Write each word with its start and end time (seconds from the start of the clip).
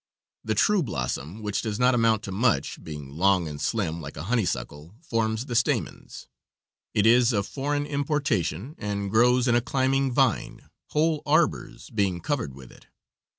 The 0.43 0.55
true 0.55 0.81
blossom, 0.81 1.43
which 1.43 1.61
does 1.61 1.77
not 1.77 1.93
amount 1.93 2.23
to 2.23 2.31
much, 2.31 2.83
being 2.83 3.11
long 3.11 3.47
and 3.47 3.61
slim, 3.61 4.01
like 4.01 4.17
a 4.17 4.23
honeysuckle, 4.23 4.95
forms 4.99 5.45
the 5.45 5.53
stamens. 5.55 6.27
It 6.95 7.05
is 7.05 7.31
of 7.31 7.45
foreign 7.45 7.85
importation, 7.85 8.73
and 8.79 9.11
grows 9.11 9.47
in 9.47 9.53
a 9.53 9.61
climbing 9.61 10.11
vine, 10.11 10.67
whole 10.87 11.21
arbors 11.27 11.91
being 11.91 12.19
covered 12.19 12.55
with 12.55 12.71
it. 12.71 12.87